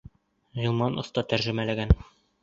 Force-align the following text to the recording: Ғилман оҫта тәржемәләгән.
Ғилман 0.59 0.95
оҫта 1.01 1.23
тәржемәләгән. 1.33 1.93